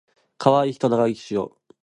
[0.39, 1.55] かわいいひと長生きしよ